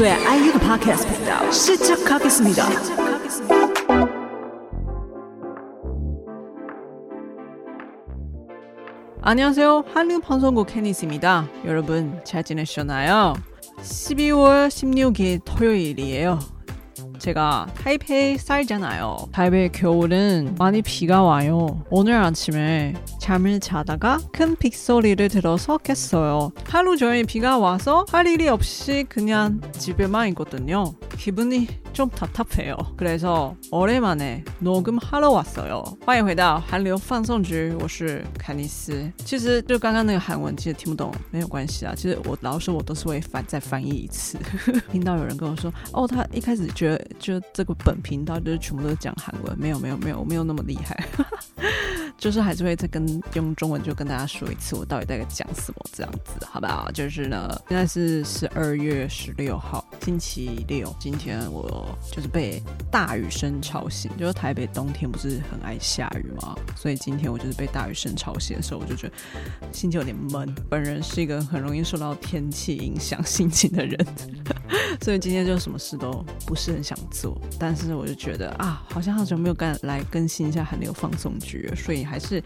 [0.00, 2.64] 네, 이수의 아이유 팟캐스트 시작하겠습니다.
[9.20, 9.84] 안녕하세요.
[9.92, 11.46] 한류 방송국 케니스입니다.
[11.66, 13.34] 여러분 잘 지내셨나요?
[13.82, 16.38] 12월 16일 토요일이에요.
[17.20, 19.28] 제가 타이페이 살잖아요.
[19.30, 21.84] 타이페이 겨울은 많이 비가 와요.
[21.90, 26.52] 오늘 아침에 잠을 자다가 큰 빗소리를 들어서 깼어요.
[26.64, 30.94] 하루 종일 비가 와서 할 일이 없이 그냥 집에만 있거든요.
[31.19, 32.75] 기분이 좀 답답해요.
[32.97, 35.83] 그래서 오랜만에 녹음하러 왔어요.
[36.05, 39.11] 欢迎回到韩流放送局，我是凯尼斯。
[39.23, 41.93] 其实就刚刚那个韩文，其实听不懂没有关系啊。
[41.95, 44.37] 其实我老实说我都是会翻再翻译一次。
[44.91, 51.07] 听到有人跟我说，哦，他一开始觉得就这个本频道就是全部都是讲韩文，没有没有没有，我没有那么厉害。
[52.17, 56.89] 就是还是会再跟用中文就跟大家说一次，我到底在讲什么这样子，好不好？
[56.91, 60.93] 就是呢，现在是十二月十六号，星期六。
[60.97, 66.54] 今 今天我就是被大雨声吵醒，就是台北冬天不是很爱下雨吗？
[66.76, 69.12] 所以今天我就是被大雨声吵醒的时候，我就觉得
[69.72, 70.54] 心情有点闷。
[70.68, 74.06] 本人是一个很容易受到天气影响心情的人，
[75.02, 77.36] 所以今天就什么事都不是很想做。
[77.58, 82.40] 但是我就觉得啊，好像好久没有干来更新一下韩流放送局，所以还是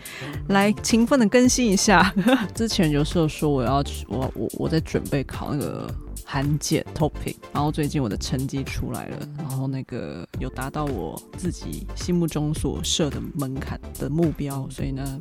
[0.48, 2.10] 来勤奋的更新一下。
[2.54, 5.94] 之前有时候说我要，我我我在准备考那个。
[6.24, 15.20] 韩检 topic，然后最近我的成绩出来了，然后那个有达到我自己心目中所设的门槛的目标，所以呢，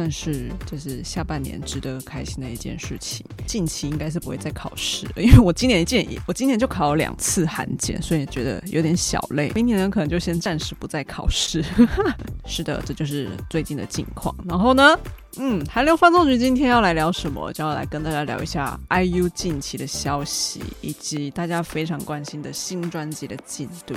[0.00, 3.22] 算是就是下半年值得开心的一件事情。
[3.46, 9.52] 近期应该是不会再考试了，因为我今年一件，我今年就考了两次韩检，所以觉得有点小累。
[9.54, 11.62] 明年呢，可能就先暂时不再考试。
[12.46, 14.34] 是的，这就是最近的近况。
[14.48, 14.98] 然后呢？
[15.36, 17.52] 嗯，韩流放纵局今天要来聊什么？
[17.52, 23.94] 就要来跟大家聊一下 IU 近期的消息，以及大家非常关心的新专辑的进度，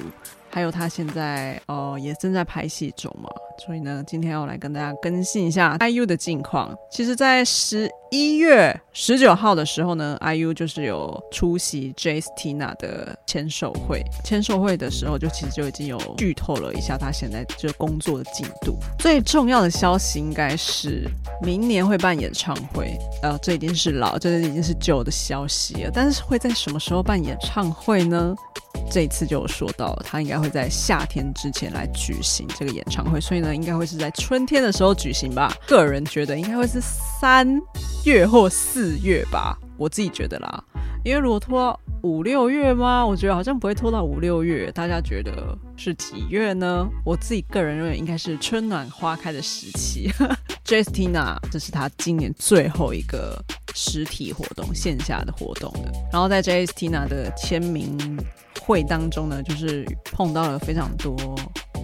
[0.53, 3.27] 还有他现在哦、也正在拍戏中嘛。
[3.65, 6.75] 所以呢，今天要来跟大家更新一下 IU 的近况。
[6.91, 14.03] 其实，在十一月十九号的时候呢，IU 就是有出席 JSTINA 的签售会。
[14.23, 18.75] 签售会的时候，就其实就已经有剧透了一下他现在就工作的进度。
[18.99, 21.07] 最重要的消息应该是
[21.41, 22.95] 明年会办演唱会。
[23.21, 25.91] 呃，这已经是老，这已经是旧的消息了。
[25.93, 28.35] 但是会在什么时候办演唱会呢？
[28.91, 35.51] 这一次就有说到，他应该会在夏天之前来举行这个演唱会，所以呢，应该会是在春天的时候举行吧。
[35.67, 37.59] 个人觉得应该会是三
[38.05, 40.63] 月或四月吧，我自己觉得啦。
[41.03, 43.05] 因为如果拖到五六月吗？
[43.05, 44.71] 我觉得好像不会拖到五六月。
[44.71, 46.87] 大家觉得是几月呢？
[47.05, 50.09] 我自己个人认为应该是春暖花开的时期。
[50.63, 53.37] JSTINA 这是他今年最后一个
[53.73, 55.91] 实体活动，线下的活动了。
[56.11, 58.17] 然后在 JSTINA 的签名
[58.61, 61.15] 会当中呢，就是碰到了非常多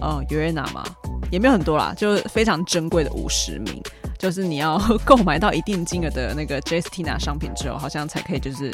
[0.00, 0.82] 呃 Uaena 嘛，
[1.30, 3.82] 也没有很多啦，就非常珍贵的五十名。
[4.20, 8.70] 就是你要 购买到一定金额的那个 JSTINA 商品之后，好像才可以就是，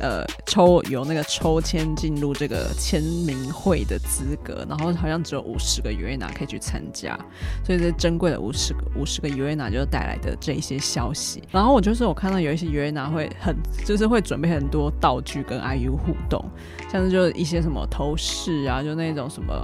[0.00, 7.16] 呃，抽有那个抽签进入这个签名会的资格，然后好像只有五十个 Uena 可以去参加，
[7.64, 11.40] 所以这珍贵的五十个五十个 Uena 就带来的这一些消息。
[11.52, 13.56] 然后我就是我看到有一些 Uena 会很
[13.86, 16.44] 就是会准备很多道具跟 IU 互动，
[16.90, 19.54] 像是就一些什么头饰啊，就那种什么。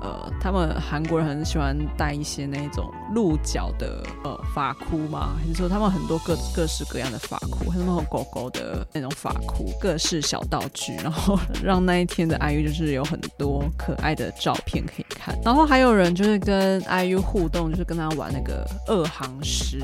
[0.00, 15.36] 呃，他们韩国人很喜欢戴一些那种鹿角的呃发箍嘛，还是说他们很多各各式各样的发箍，还有那种狗狗的那种发箍，各式小道具，然后让那一天的 IU 就是有很多可爱的照片可以看。
[15.44, 19.78] 然后还有人就是跟 IU 互动，就是跟他玩那个二行诗，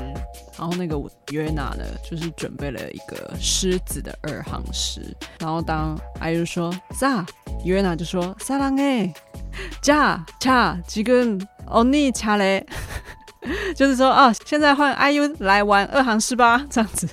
[0.57, 0.95] 然后那个
[1.27, 5.01] Yuna 呢，就是准备了一个狮子的二行诗，
[5.39, 7.25] 然后当 IU 说撒
[7.65, 9.13] ，Uaena 就说撒浪哎。
[9.81, 11.25] 加加几个
[11.67, 12.65] 欧尼恰嘞，
[13.75, 17.07] 就是说啊，现在换 IU 来玩二行诗吧， 这样子，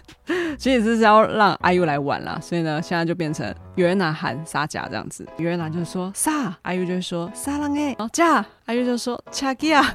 [0.58, 9.94] 其实是要让 IU 来玩啦，所以呢，现在就变成 Uaena 喊撒加这样子，Uaena 就说撒，IU 就说撒浪哎，加，IU 就说恰吉亚，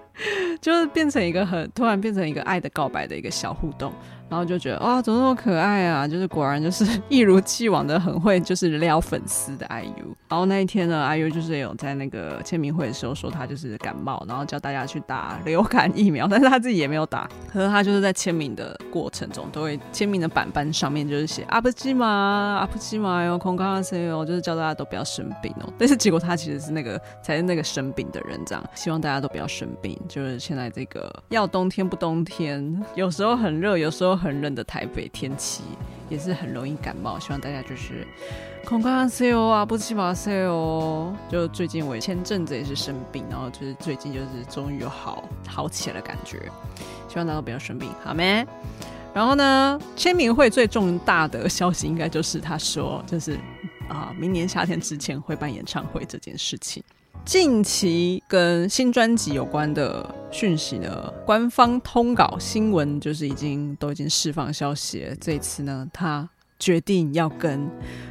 [0.60, 3.92] 就是变成一个很突然变成一个爱的告白的一个小互动。
[4.28, 6.06] 然后就觉得哇，怎么那么可爱啊？
[6.06, 10.04] 就是果然就是 一如既往的很会就是撩粉丝的 IU。
[10.28, 17.28] 然后那一天呢，IU 就是有在那个签名会的时候说他就是感冒，然后叫大家去打流感疫苗， 但是他自己也没有打。
[17.48, 25.72] 可是他就是在签名的过程中，都会签名的板板上面就是写阿布基玛阿布基玛哟，空康塞哟，就是叫大家都不要生病哦。
[25.78, 29.96] 但是结果他其实是那个才是那个生病的人，这样希望大家都不要生病。
[30.08, 34.15] 就是现在这个要冬天不冬天，有时候很热，有时候。
[34.16, 35.62] 很冷的台北天气
[36.08, 38.06] 也是很容易感冒，希望大家就是
[38.64, 41.14] 空干塞哦啊，不起嘛塞哦。
[41.28, 46.40] 就最近我前阵子也是生病，然后就是最近就是终于有好好起来的感觉，
[47.08, 48.46] 希望大家不要生病，好没？
[49.12, 53.38] 然后呢，签名会最重大的消息应该就是他说，就是
[53.88, 56.82] 啊，明年夏天之前会办演唱会这件事情。
[57.24, 65.14] 近期跟新专辑有关的讯息呢，官方通稿新闻就是已经都已经释放消息了。
[65.20, 66.28] 这一次呢，他
[66.58, 67.68] 决定要跟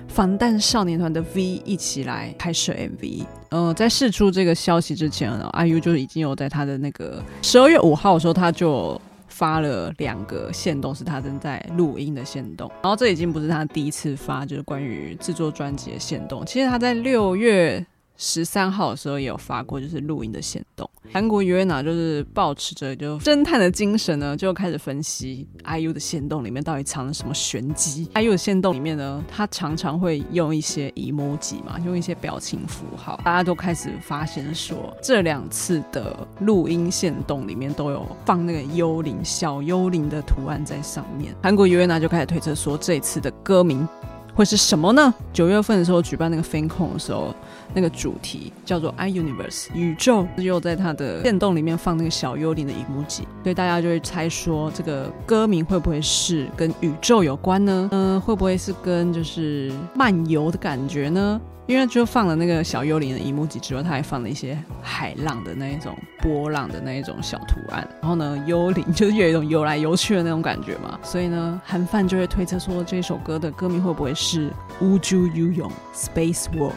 [0.07, 3.25] 防弹少年团的 V 一起来拍摄 MV。
[3.50, 12.69] 呃，在释出这个消息之前呢，IU 就已经有在他的那个十二月五号的时候，他就发了两个线动，是他正在录音的线动。
[12.81, 16.45] 然后这已经不是他第一次发，就是关于制作专辑的线动。
[16.45, 17.85] 其实他在六月。
[18.17, 20.89] 十三号的时候也有发过，就是录音的线动。
[21.13, 28.09] 韩国约娜就是抱持着就侦探的精神呢，就开始分析 IU 的线动里面到底藏了什么玄机。
[28.15, 33.21] IU 的线动里面呢，他常常会用一些 emoji 嘛，用一些表情符号。
[33.23, 41.35] 大家都开始发现说，这两次的录音线动里面都有放那个幽灵小幽灵的图案在上面。
[41.44, 43.88] 韩国约娜就开始推测说，这次的歌名
[44.35, 45.11] 会是什么呢？
[45.33, 47.33] 九月份的时候举办那个 FinCon 的时候。
[47.73, 57.89] 那个主题叫做 I Universe 宇宙，又在它的电动里面放那个小幽灵的荧幕机所以大家就会猜说这个歌名会不会是跟宇宙有关呢？
[57.91, 61.41] 嗯、呃，会不会是跟就是漫游的感觉呢？
[61.67, 74.51] 因为就放了那个小幽灵的 emoji 之外，他还放了一些海浪的那一种波浪的那一种小图案，然后呢，幽灵就是有一种游来游去的那种感觉嘛，所以呢，韩范就会推测说这首歌的歌名会不会是
[74.81, 76.73] 乌珠游泳 Space Walk。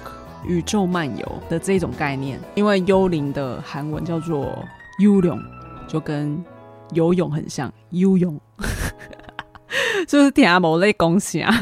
[0.46, 4.64] 宇宙漫游的这种概念，因为幽灵的韩文叫做
[5.00, 5.36] 游泳，
[5.88, 6.42] 就跟
[6.92, 8.40] 游泳很像，游泳，
[10.06, 11.52] 就是听阿某类恭喜啊。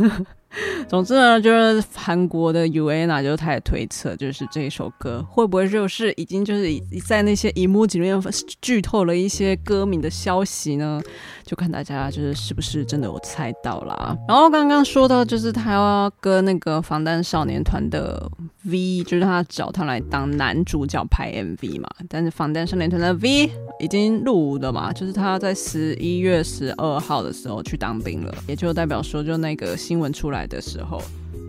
[0.88, 6.68] 总之呢，就是韩国的 U N A，就开始推测，就是这一首歌会不会就是已经就是
[7.04, 8.20] 在那些 emoji 里面
[8.62, 11.00] 剧透了一些歌名的消息呢？
[11.44, 14.16] 就看大家就是是不是真的有猜到啦。
[14.28, 18.28] 然后刚刚说到，就是他要跟那个防弹少年团的
[18.64, 21.88] V，就是他找他来当男主角拍 MV 嘛。
[22.08, 23.48] 但是防弹少年团的 V
[23.78, 31.00] 已经入伍了嘛，就是他在十一月十二号的时候去当兵了，也就代表说，就那个新闻出来的时时候。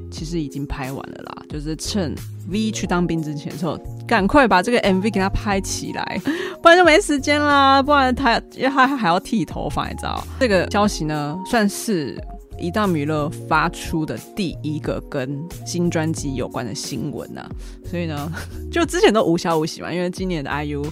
[0.09, 2.15] 其实已经拍完了啦，就是趁
[2.49, 3.77] V 去当兵之前的时候，
[4.07, 6.21] 赶快把这个 MV 给他拍起来，
[6.63, 7.83] 不然就没时间啦。
[7.83, 10.25] 不然他因为他还要剃头发，你知道？
[10.39, 12.17] 这个消息呢，算是
[12.57, 17.45] 一档娱乐发出的第一个跟新专辑有关的新闻呐。
[17.85, 18.31] 所以呢，
[18.71, 20.85] 就之前都无消无息嘛，因为今年的 IU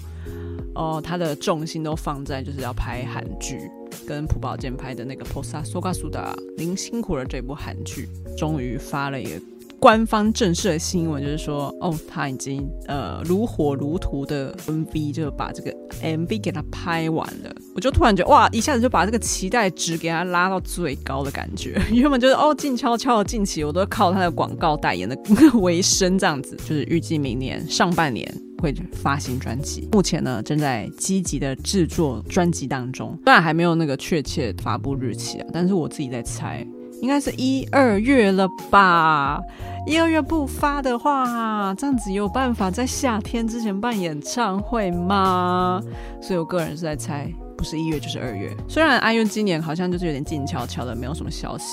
[0.76, 3.60] 哦，他的重心都放在就是要拍韩剧。
[4.06, 7.26] 跟朴宝剑拍的那个《Posa Soga Suda》，您辛苦了。
[7.26, 8.08] 这部韩剧
[8.38, 9.42] 终于发了一个
[9.80, 17.56] 官方正式的新闻，就是说，哦，他已经呃如火如荼的 MV 就把这个 MV 给他拍完了。
[17.74, 21.82] 我就突然觉得，哇，一下子就把这个期待值给他拉到最高的感觉。
[21.92, 25.18] 原本就是哦，静悄悄的近期我都靠他的广告代言的
[25.60, 28.30] 为生，这样子，就是预计明年上半年。
[28.66, 36.66] 会发行专辑，目前呢正在积极的制作专辑当中，虽然还没有那个确切发布日期啊，但是我自己在猜，
[37.00, 39.40] 应该是一二月了吧？
[39.86, 45.80] 一二月不发的话，这样子有办法在夏天之前办演唱会吗？
[46.20, 48.56] 所以我个人是在猜，不是一月就是二月。
[48.68, 51.66] 虽然 IU 今年好像就是有点静悄悄的，没有什么消息。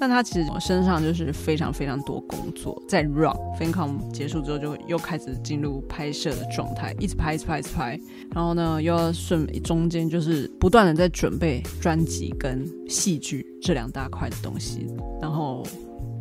[0.00, 3.34] 但他其实身上就是非常非常多工作在 run。
[3.58, 8.00] Fincom 结束之后就又开始进入拍摄的状态，一直拍一直拍一直拍，
[8.32, 14.86] 然后呢又要顺中间就是不断的在准备专辑跟戏剧这两大块的东西，
[15.20, 15.64] 然后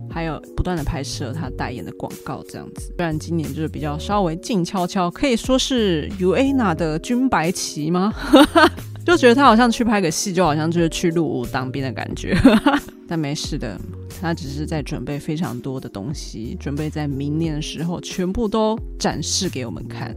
[0.09, 2.91] 还有不断的拍摄他代言的广告这样子。
[2.97, 8.11] 虽然今年就是比较稍微静悄悄，可以说是 UANA 的军白旗吗？
[9.07, 12.37] 就觉得他好像去拍个戏，就好像就是去入伍当兵的感觉。
[13.07, 13.79] 但没事的，
[14.19, 20.13] 他只是在准备非常多的东西，准备在明年的时候全部都展示给我们看。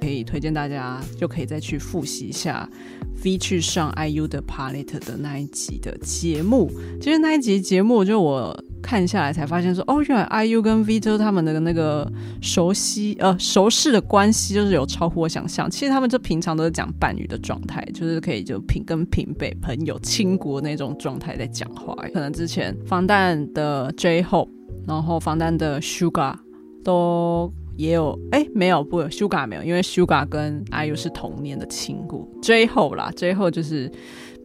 [0.00, 2.68] 可以推荐大家就可以再去复习一下
[3.24, 6.70] V 去上 IU 的 Palette 的那一集的节目。
[7.00, 15.68] 其实那一集节目就我看下来才发现说，哦，原来 IU 跟 V 就他们的那个熟悉呃熟识的关系就是有超乎我想象。
[15.70, 21.94] 其实他们就平常都是讲伴侣的状态，就是可以就平跟平辈朋友亲国那种状态在讲话。
[22.14, 24.48] 可能之前防弹的 J-Hope，
[24.86, 26.34] 然后防弹的 Sugar
[26.84, 27.52] 都。
[27.78, 33.90] 也有哎，没有不，Suga 没有，因为 Suga 跟 IU 是同年的亲故，J-Hope 啦，J-Hope 就是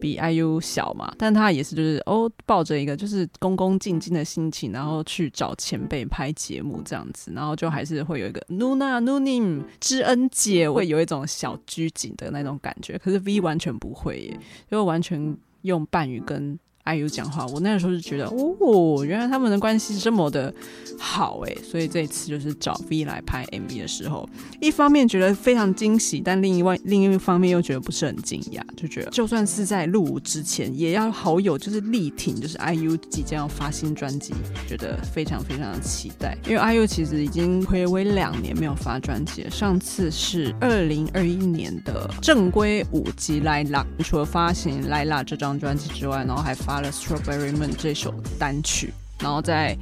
[0.00, 14.38] 比 IU 小嘛，但他也是就是哦，抱着一个就是恭恭敬敬的心情，然后去找前辈拍节目这样子，然后就还是会有一个 Nuna Nunim 知恩姐会有一种小拘谨的那种感觉，可是 V 完全不会耶，
[14.70, 16.56] 就完全用伴语跟。
[16.84, 20.52] IU 讲话，我那个时候就觉得，哦，原来他们的关系这么的
[20.98, 21.58] 好诶。
[21.62, 24.28] 所以这一次就是找 V 来拍 MV 的时候，
[24.60, 34.34] 一方面觉得非常惊喜，但另一外另一方面又觉得不是很惊讶，就觉得就算是在入伍之前，也要好友就是力挺，就是 IU 即将要发新专辑，
[34.68, 46.73] 觉得非常非常的期待，因为 IU 其实已经睽违两年没有发专辑了，上次是二零二一年的正规五辑《来啦》，除了发行《来啦》这张专辑之外，然后还发。
[46.74, 49.78] 发了《Strawberry Moon》这首单曲，然后在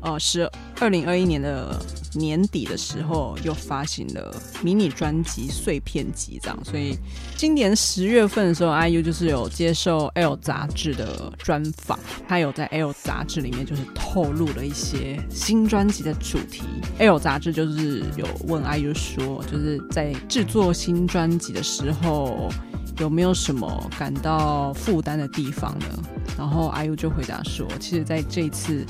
[0.00, 1.80] 呃是二零二一年的
[2.14, 6.58] 年底的时候，又发行了迷你专辑《碎片集》这样。
[6.64, 6.98] 所以
[7.36, 11.96] 今年十月份的时候，IU 就是有接受《L》杂志的专访，
[12.26, 16.64] 他有在《L》杂志里面就是透露了一些新专辑的主题。
[16.98, 22.50] 《L》杂志就是有问 IU 说，就是在制作新专辑的时候。
[22.98, 25.86] 有没有什么感到负担的地方呢？
[26.36, 28.86] 然后阿 U 就回答说，其实在这一次。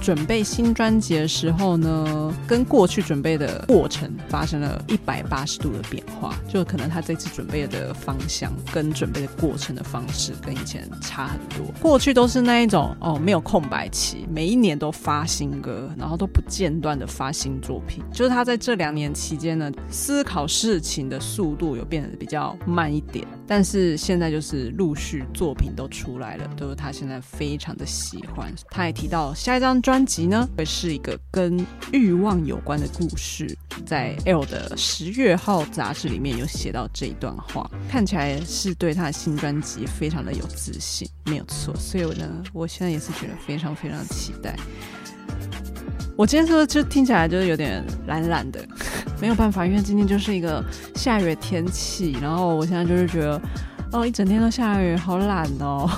[0.00, 11.72] 准备新专辑的时候呢，跟过去准备的过程发生了一百八十度的变化，就可能他这次准备的方向跟准备的过程的方式跟以前差很多。
[11.80, 18.02] 过去都是那一种哦，没有空白期，每一年都发新歌，然后都不间断的发新作品。
[18.10, 28.50] 就是他在这两年期间呢，思考事情的速度有变得比较慢一点，但是现在就是陆续作品都出来了，都是他现在非常的喜欢。
[28.70, 29.78] 他也提到下一张。
[29.89, 41.74] 专专辑呢，会是一个跟欲望有关的故事，在 L 的十月号杂志里面有写到这一段话，看起来是对他的新专辑非常的有自信，没有错。
[41.74, 44.54] 所以我呢，我现在也是觉得非常非常期待。
[46.16, 48.64] 我今天说就听起来就是有点懒懒的，
[49.20, 53.42] 没有办法，因为今天就是一个下雨的天气，然后我现在就是觉得。
[53.92, 55.88] 哦，一整天都下雨，好懒哦，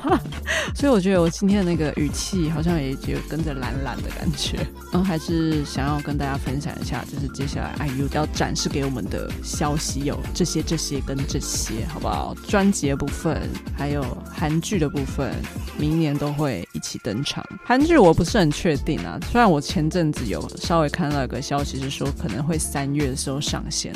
[0.74, 4.56] 所以我觉得我今天的那个语气好像也就跟着懒懒的感觉。
[4.90, 12.34] 然后还是想要跟大家分享一下，就是接下来 IU 要展示给我们的消息有这些、这些跟这些，好不好？
[12.48, 13.38] 专辑的部分，
[13.76, 14.02] 还有
[14.32, 15.34] 韩剧的部分，
[15.78, 17.44] 明年都会一起登场。
[17.66, 23.92] 韩剧我不是很确定啊，虽然我前阵子有稍微看到一个消息是说可能会三月的时候上线。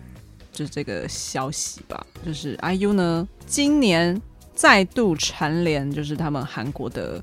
[0.52, 2.04] 就是这个消息吧？
[2.24, 4.20] 就是 IU 呢，今年
[4.54, 7.22] 再度蝉联，就是他们韩国的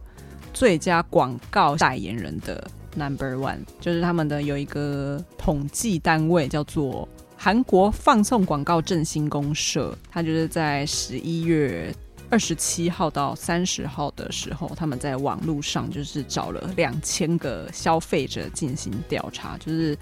[0.54, 11.94] 最佳广告代言人的 Number One，就是他们的有一个统计单位叫做韩国放送广告振兴公社，它就是在十一月。
[12.29, 19.97] 二十七号到三十号的时候，他们在网络上就是找了两千个消费者进行调查，就是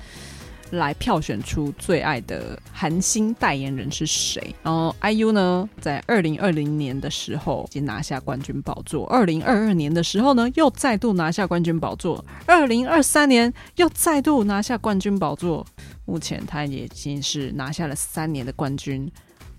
[0.71, 4.55] 来票选出最爱的韩星代言人是谁。
[4.63, 15.65] 然后 IU 呢，在二零二零年的时候已经拿下冠军宝座，二零二二年的时候呢，又再度拿下冠军宝座，二零二三年又再度拿下冠军宝座。
[16.07, 19.11] 目前他已经是拿下了三年的冠军，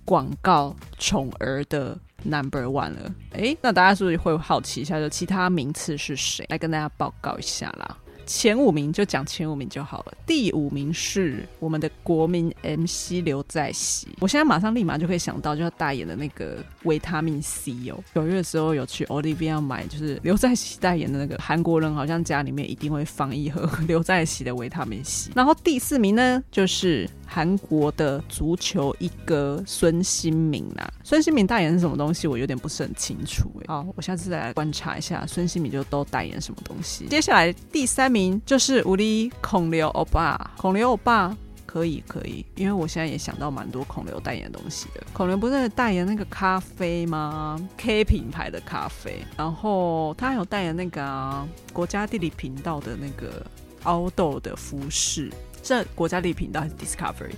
[0.04, 1.98] 广告宠儿的。
[2.28, 6.44] Number one 了，诶，那大家是不是会好奇一下，就其他名次是谁？
[6.50, 7.98] 来跟大家报告一下啦。
[8.26, 10.14] 前五名就讲前五名就好了。
[10.26, 18.04] 第五名是我们的国民 MC 刘在熙，我现在马上立马就可以想到，就要代言的那个维他命 C 哦。
[18.14, 21.36] 九月的时候有去 Olivia 买，就是刘在熙代言的那个。
[21.38, 25.32] 韩国人好像家里面一定会放一盒刘在熙的维他命 C。
[25.36, 30.92] 然后第四名呢，就是韩国的足球一哥孙兴慜啦。
[31.04, 32.28] 孙兴慜代言是什么东西？
[32.28, 33.66] 我有点不是很清楚哎。
[33.68, 37.06] 好，我下次再来观察一下孙兴慜就都代言什么东西。
[37.06, 45.04] 接下来第三名就是我的孔刘欧巴，孔刘欧巴可以可以，因为我现在也想到蛮多孔刘代言的东西的。
[45.12, 53.46] 孔刘不是代言那个咖啡吗？K 品牌的咖啡，然后他还有代言那个、啊、国家地理频道的那个
[53.84, 55.30] 凹豆的服饰。
[55.62, 57.36] 这国家地理频道还是 Discovery？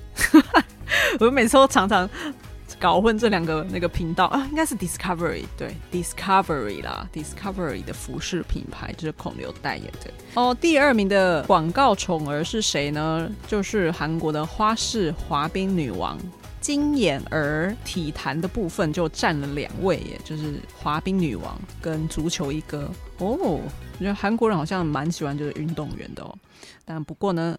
[1.20, 2.08] 我每次都常常。
[2.80, 10.54] 搞混这两个那个频道啊，应该是 Discovery 对 Discovery 啦，Discovery 的服饰品牌就是孔刘代言的哦。
[10.54, 13.28] 第二名的广告宠儿是谁呢？
[13.48, 16.20] 就是韩国的花式滑冰女王
[16.62, 17.76] 金妍儿。
[17.84, 23.36] 体坛的部分就占了两位耶，就是滑冰女王跟足球一哥哦。
[23.40, 23.62] 我
[23.98, 26.36] 觉得韩国人好像蛮喜欢就是运动员的哦。
[26.86, 27.58] 但不过呢，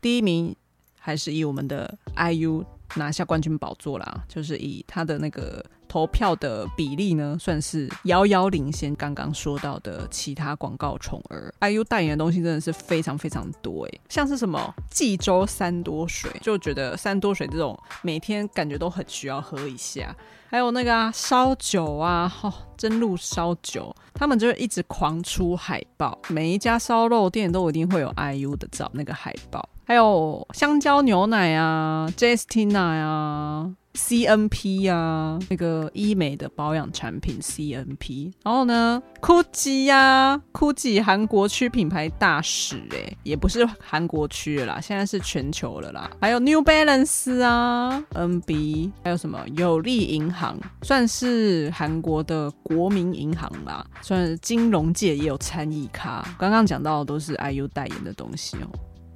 [0.00, 0.54] 第一名
[0.96, 2.64] 还是以我们的 IU。
[2.96, 8.94] 拿下冠军宝座啦，就是以他的那个投票的比例呢，算是遥遥领先。
[8.96, 20.14] 刚刚说到的其他广告宠儿，IU 代言的东西真的是非常非常多诶，像是什么济州三多水，就觉得三多水这种每天感觉都很需要喝一下。
[20.48, 29.66] 还有那个啊烧酒啊，哦，真露烧酒，他们就一直狂出海报，每一家烧肉店都一定会有 IU 的照那个海报。
[29.84, 38.32] 还有香蕉牛奶啊，Jestina 呀，CNP 呀，那个医美的保养产品 CNP。
[38.44, 46.08] 然后呢，Gucci 呀，Gucci 韩国区品牌大使哎，也不是韩国区啦，现在是全球了啦。
[46.20, 56.24] 还有 New Balance 啊，NB，还有什么有利银行，算是韩国的国民银行啦，算是金融界也有参与咖。
[56.38, 58.70] 刚刚讲到的都是 IU 代言的东西哦。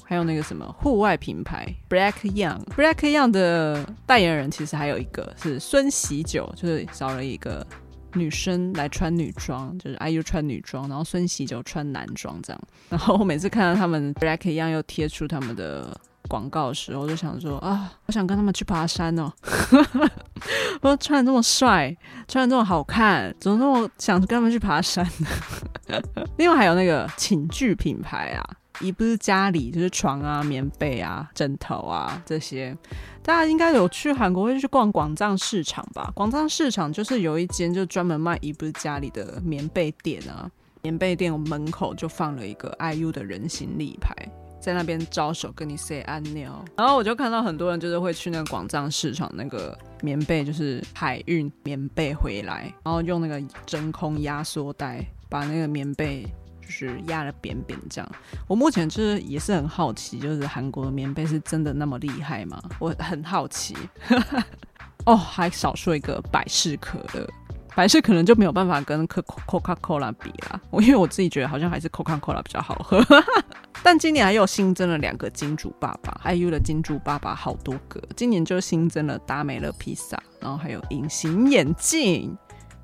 [0.05, 7.67] 还有那个什么户外品牌 Black Young，Black Young 的代言人其实还有一个是孙喜九，就是找了一个
[8.13, 12.63] 女生来穿女装，就是 IU 穿女装，然后孙喜九穿男装这样。
[12.91, 15.99] 然后我每次看到他们 Black Young 又贴出他们的
[16.29, 19.33] 广告的时候，我就想说啊，我想跟他们去爬山哦。
[20.83, 21.97] 我说穿的这么帅，
[22.29, 26.01] 穿的这么好看，怎么那么想跟他们去爬山呢？
[26.37, 28.45] 另外还有那个寝具品牌啊。
[28.81, 32.77] 一不是家里就是床啊、棉被啊、枕头啊这些，
[33.23, 36.11] 大家应该有去韩国会去逛广藏市场吧？
[36.15, 40.51] 广藏市场就是有一间就专门卖一不是家里的棉被店啊，
[40.83, 44.15] 棉被店门口就放了一个 IU 的人形立牌，
[44.61, 56.27] 在那边招手跟你 say 安妞，然后我就看到很多人就是会去那个广藏市场那个棉被就是海运棉被回来，然后用那个真空压缩袋把那个棉被。
[56.65, 58.11] 就是压得扁扁这样，
[58.47, 62.63] 我目前就是也是很好奇，就是韩国的棉被是真的那么厉害吗？
[62.79, 63.77] 我很好奇。
[65.05, 67.29] 哦，还少说一个百事可乐，
[67.75, 70.59] 百事可能就没有办法跟 Coca Cola 比啦。
[70.71, 73.05] 我因为我自己觉得好像还是 Coca Cola 比较好喝。
[73.85, 78.03] 但今年还有新增了两个金主爸爸，IU 的金主爸爸好多个。
[78.17, 82.35] 今年就新增了达美乐披萨，然后还有隐形眼镜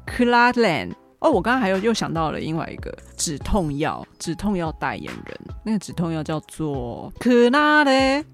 [0.06, 8.24] Klarland 哦，我刚刚还有又想到了另外一个止痛药，止痛药代言人，那个止痛药叫做可娜蕾，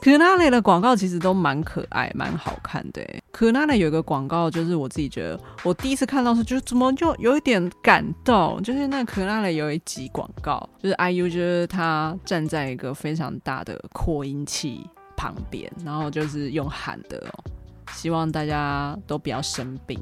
[0.00, 3.04] 可娜蕾的广告其实都蛮可爱、蛮好看的。
[3.32, 17.44] 可娜蕾有一个广告，就是我自己觉得，我第一次看到是，就怎么就有一点感动，就是那可娜蕾有一集广告，就是 IU 就是他站在一个非常大的扩音器旁边，然后就是用喊的哦，
[17.92, 19.98] 希望大家都不要生病。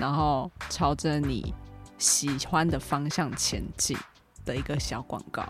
[0.00, 1.54] 然后朝着你
[1.98, 3.94] 喜欢的方向前进
[4.46, 5.44] 的一个小广告，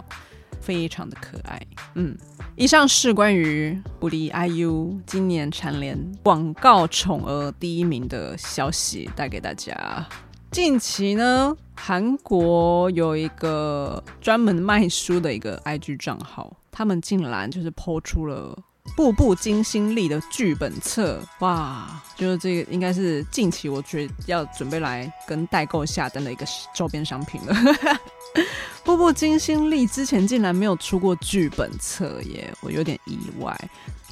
[0.60, 1.64] 非常的可爱。
[1.94, 2.16] 嗯，
[2.56, 10.04] 以上是关于我的 IU 今年蝉联广告宠儿第一名的消息，带给大家。
[10.50, 18.58] 近期呢，韩国有一个专门卖书的一个 IG 账号，他们竟然就是 po 出了。
[18.96, 27.55] 步步惊心力的剧本册，哇，就是这个应该是近期我觉得要准备来跟代购下单的一个周边商品了。
[28.85, 33.57] 步步惊心力之前竟然没有出过剧本册耶，我有点意外。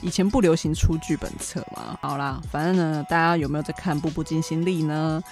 [0.03, 1.99] 以前不流行出剧本册嘛。
[2.01, 5.23] 好啦，反正呢，大家有没有在看《步步惊心力》呢？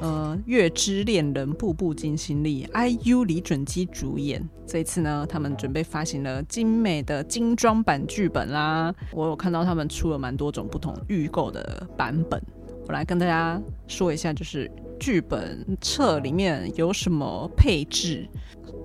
[0.00, 4.46] 呃，《月之恋人》《步步惊心力》，IU 李准基主演。
[4.66, 8.92] 这一次呢，他们准备发行了精美的精装版剧本啦。
[9.12, 12.42] 我有看到他们出了蛮多种不同预购的版本，
[12.86, 18.28] 我来跟大家说一下，就是剧本册里面有什么配置。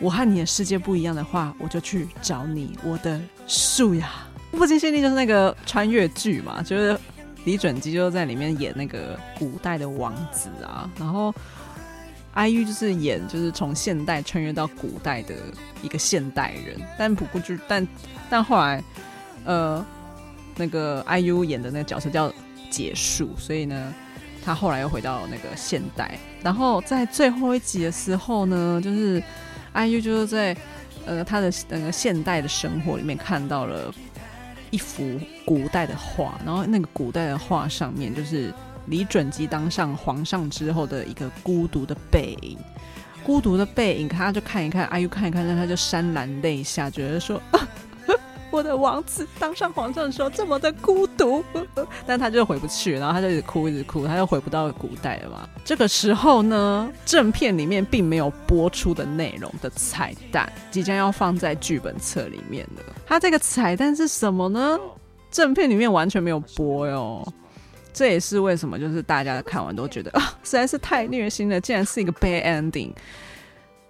[0.00, 4.10] 我和你的世界不一样的话，我就去找你，我的树呀。
[4.50, 6.98] 步步惊心力就是那个穿越剧嘛，就是
[7.44, 11.34] 李准基就在里面演那个古代的王子啊，然后。
[12.34, 15.34] IU 就是演，就是从现代穿越到古代的
[15.82, 17.86] 一个现代人，但不过就但
[18.30, 18.82] 但后来，
[19.44, 19.84] 呃，
[20.56, 22.32] 那个 IU 演的那个角色叫
[22.70, 23.92] 结束，所以呢，
[24.44, 26.18] 他后来又回到那个现代。
[26.42, 29.22] 然后在最后一集的时候呢，就是
[29.74, 30.56] IU 就是在
[31.06, 33.92] 呃他的那个现代的生活里面看到了
[34.70, 38.52] 一幅古代的画，然后那个古代的画上面就是。
[38.86, 42.58] 李准基当上皇上之后的一个孤独的背影，
[43.22, 47.40] 孤独的背影，他就看一看阿 U 看一看，那他就潸然泪下，觉得说，
[48.52, 51.42] 我的王子当上皇上的时候这么的孤独，
[52.06, 55.48] 但他就回不去，然后他就一直哭，一直哭，他就回不到古代了嘛。
[55.64, 62.82] 这个时候呢，正片里面并没有播出的内容的彩蛋，即将要放在剧本册里面了。
[63.06, 64.78] 他这个彩蛋是什么呢？
[65.30, 67.26] 正片里面完全没有播哟。
[67.94, 72.90] 这也是为什么，就是大家看完都觉得啊，实在是太虐心了，竟然是一个 bad ending。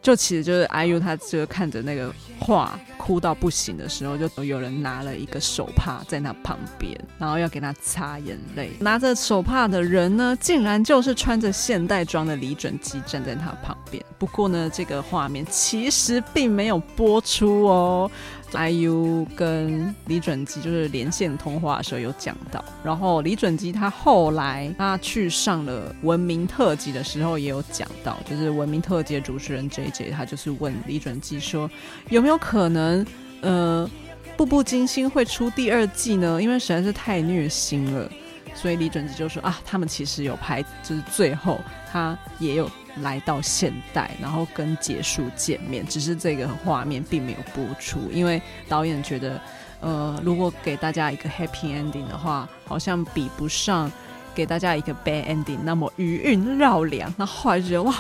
[0.03, 8.73] 就其实就是 IU 他就看着那个画哭到不行的时候，就有人拿了一个手帕在她旁边，然后要给他擦眼泪。
[8.81, 14.05] 拿着手帕的人呢，竟然就是穿着现代装的李准基站在他旁边。
[14.19, 18.11] 不过呢，这个画面其实并没有播出哦。
[18.53, 31.71] IU 跟李准基就是连线通话的时候有讲到，然后李准基他后来他去上了《文明特辑》的时候也有讲到，就是《文明特辑》的主持人 JJ 他就是问李准基说
[32.11, 33.07] 有没有可能
[33.41, 33.91] 呃
[34.37, 36.43] 《步步惊心》会出第二季呢？
[36.43, 38.11] 因为实在是太虐心了，
[38.55, 41.61] 所以李准基就说啊，他们其实有拍，就是最后
[41.91, 42.71] 他也有。
[42.97, 48.39] 来到现代，然后跟结束见面，只是这个画面并没有播出，因为
[48.69, 49.41] 导演觉得，
[49.81, 53.91] 呃，如果给大家一个 happy ending 的话，好像比不上
[54.35, 57.11] 给大家一个 bad ending 那么余韵绕梁。
[57.17, 57.95] 那后来就觉得哇，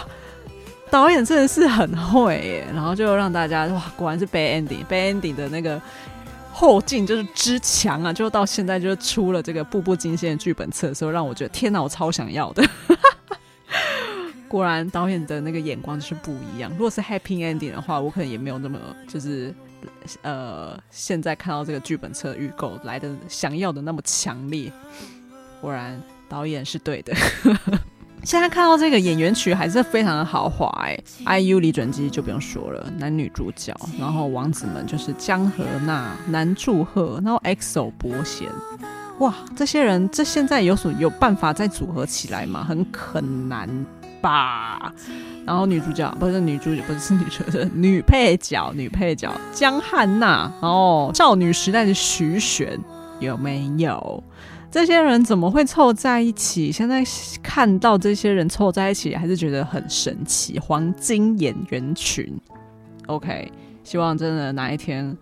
[0.91, 5.81] 导演真的是很会耶，然后就让大家哇，果然是 bad ending，bad ending 的那个
[6.53, 12.63] 后劲就是之强啊，就到现在就是出了这个《步步惊心》的剧本册的时候，让我觉得天哪，我超想要的。
[14.49, 16.71] 果然导演的那个眼光就是不一样。
[16.73, 19.53] 如果是 happy ending 的话，我可能也没有那么就是
[20.21, 24.71] 呃，现在看到这个剧本册预购来的想要的那么强烈。
[25.61, 27.15] 果然导演是对的。
[28.25, 30.97] 现在看到这个演员群还是非常的豪华哎
[31.41, 38.49] ，IU 李准基就不用说了，男女主角，然后王子们就是江河娜、南柱赫，然后 XO 伯贤。
[39.19, 42.65] 哇，这些人这现在有所有办法再组合起来吗？
[42.67, 43.69] 很很难
[44.21, 44.93] 吧。
[45.45, 52.79] 然后女主角不是女主角，不是女主角，女配角，女配角江汉娜，然后少女时代的徐玄
[53.19, 54.23] 有没有？
[54.73, 56.73] 这些人怎么会凑在一起？
[56.73, 57.05] 现在
[57.43, 60.59] 看到这些人凑在一起，还是觉得很神奇。
[60.59, 62.35] 黄金演员群
[63.07, 63.53] ，OK，
[63.85, 65.17] 希望真的哪一天。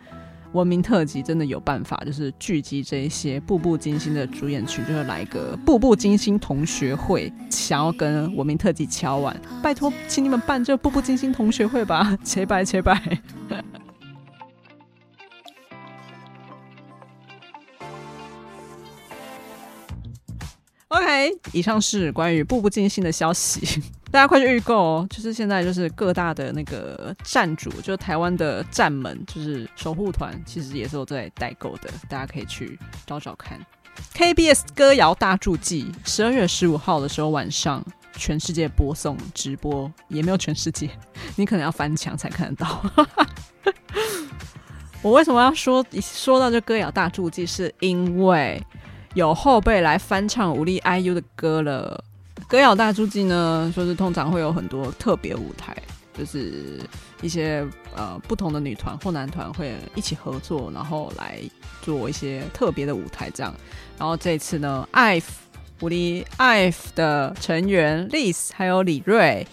[0.52, 13.00] 文明特辑真的有办法，就是聚集这些步步惊心的主演群，就是来个步步惊心同学会，想要跟文明特辑敲完，拜托，请你们办这步步惊心同学会吧，切 拜切拜。
[20.90, 23.80] OK，以上是关于步步惊心的消息。
[24.10, 25.06] 大家快去预购哦！
[25.08, 32.76] 就是现在，就是各大的那个站主，就是台湾的站门，就是守护团，其实也是有在代购的，大家可以去
[33.06, 33.56] 找找看。
[34.14, 40.90] KBS 歌谣大助记，十二月十五号的时候晚上，全世界播送直播，也没有全世界，
[41.36, 42.90] 你可能要翻墙才看得到。
[45.02, 48.60] 我为什么要说说到这歌谣大助记，是因为
[49.14, 52.02] 有后辈来翻唱武力 IU 的歌了。
[52.48, 55.76] 歌谣大助记呢，说是通常会有很多特别舞台，
[56.18, 56.80] 就是
[57.22, 61.38] 一些呃不同的女团或男团会一起合作，然后来
[61.82, 63.54] 做一些特别的舞台这样。
[63.98, 65.24] 然后这次呢，IVE
[65.80, 69.46] 武力 IVE 的成员 Liz 还有李瑞、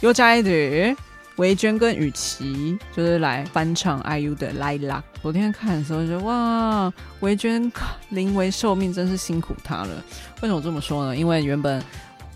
[0.00, 0.96] y o j a d、
[1.36, 4.98] 维娟跟雨琦，就是来翻唱 IU 的《Lila》。
[5.22, 7.70] 昨天看的时候就哇，维娟
[8.10, 10.04] 临危受命，真是辛苦她了。
[10.42, 11.16] 为什么这么说呢？
[11.16, 11.82] 因为原本。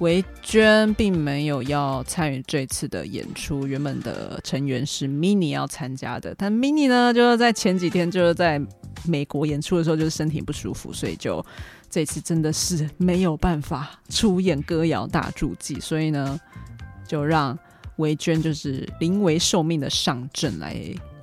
[0.00, 8.58] 维娟并没有要参与这次的演出，原本的成员是 Mini 要参加的，但 Mini 呢，就是在前几天就是在
[9.04, 11.44] 美国演出的时候，就是身体不舒服，所以就
[11.90, 16.40] 这次真的是没有办法出演歌谣大助祭，所以呢，
[17.06, 17.58] 就让
[18.00, 20.76] 维娟就是临危受命的上阵来。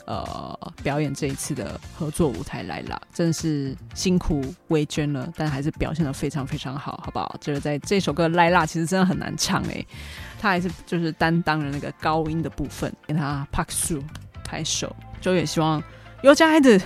[0.09, 7.35] 呃，表演这一次的合作舞台来了，真是辛苦维娟了，但还是表现得非常非常好，好不好？
[7.41, 9.85] 就是在这首歌《来啦》，其实真的很难唱诶，
[10.39, 14.01] 他还是就是担当了那个高音的部分，给他拍手
[14.45, 15.83] 拍手，就也希望
[16.23, 16.81] YOJIDE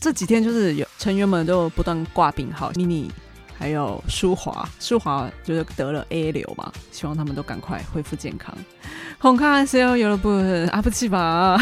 [0.00, 3.10] 这几天就是有成员们都不断挂病号，mini
[3.58, 8.56] 还有舒华，舒华就是得了 A 流嘛，希望他们都赶快恢复健康。
[9.18, 10.28] 红看 C L 有了不
[10.70, 11.58] 阿不起吧！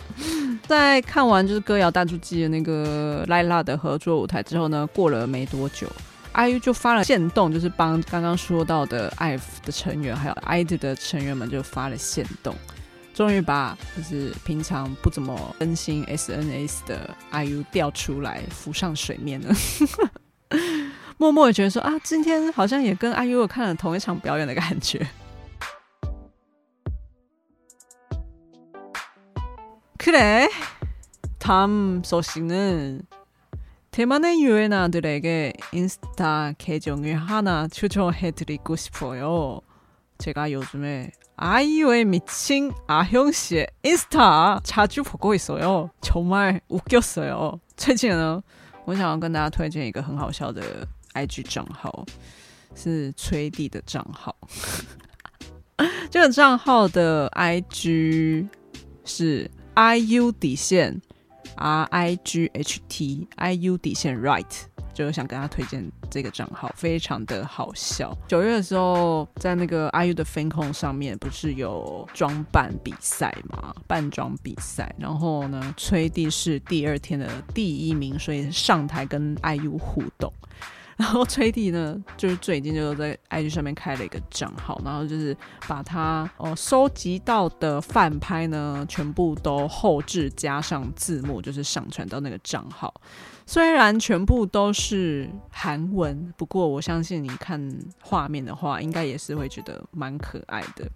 [0.68, 5.86] 在看完就是歌谣大助祭的那个 l i l a 的合作舞台之后呢，过了没多久
[6.34, 12.54] ，IU 就发了限动，就是帮刚刚说到的 IVE 的成员还有 ID 的成员们就发了限动，
[13.12, 19.54] 终于把就是平常不怎么更新 S N S 的 IU 调出来浮上水面了，
[21.17, 25.07] 默默的觉得说啊，今天好像也跟 IU 有看了同一场表演的感觉。
[29.97, 30.47] 그래
[31.37, 33.01] 다음 소식은
[33.91, 39.59] 대만의 유엔아들에게 인스타 계정을 하나 추천해드리고 싶어요.
[40.19, 45.89] 제가 요즘에 아이유에 미친 아형씨의 인스타 자주 보고 있어요.
[46.01, 47.59] 정말 웃겼어요.
[47.75, 48.41] 最近呢，
[48.85, 52.04] 我想要跟大家推荐一个很好笑的 IG 账号，
[52.74, 54.36] 是崔弟的账号。
[56.10, 58.48] 这个账号的 IG
[59.04, 59.50] 是。
[59.74, 61.00] I U 底线
[61.56, 64.44] R I G H T I U 底线 Right，
[64.92, 68.14] 就想跟他推荐这个账号，非常的好笑。
[68.28, 73.74] 九月的时候，在那个 I U 的 FanCon 上面，不是有装扮比赛嘛？
[73.86, 80.30] 扮装比赛，然后呢，崔弟是第二天的第一名，所以上台跟 I U 互动。
[81.02, 85.36] 然后崔弟呢，就是最近就在 IG 上面开了一个账号，然后就是
[85.66, 92.94] 把他哦收集到的饭拍呢，全部都后置加上字幕，就是上传到那个账号。
[93.44, 97.60] 虽然全部都是韩文，不过我相信你看
[98.00, 100.88] 画面的话，应该也是会觉得蛮可爱的，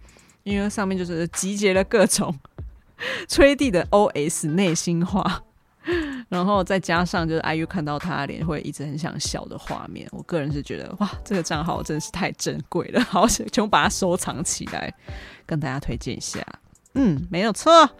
[0.43, 2.33] 因为上面就是集结了各种
[3.27, 5.43] 崔弟的 OS 内心话。
[6.28, 14.94] 然后再加上就是 IU 看到他的脸会一直很想笑的画面，我个人是觉得哇，这个账号真是太珍贵了，好想全部把它收藏起来，
[15.44, 16.40] 跟大家推荐一下。
[16.94, 17.90] 嗯，没有错，